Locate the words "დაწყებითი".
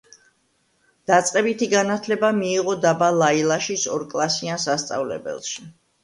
1.09-1.67